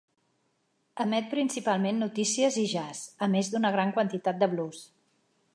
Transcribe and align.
Emet 1.05 1.27
principalment 1.33 2.01
notícies 2.05 2.59
i 2.63 2.65
jazz, 2.73 3.05
a 3.27 3.31
més 3.37 3.53
d'una 3.55 3.75
gran 3.79 3.97
quantitat 3.99 4.45
de 4.47 4.53
blues. 4.57 4.85